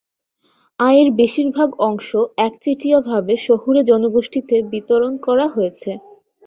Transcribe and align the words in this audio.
আয়ের 0.79 1.07
বেশিরভাগ 1.19 1.69
অংশ 1.81 2.09
একচেটিয়াভাবে 2.39 3.33
শহুরে 3.47 3.81
জনগোষ্ঠীতে 3.83 4.55
বিতরণ 4.71 5.13
করা 5.25 5.45
হয়েছে। 5.47 5.91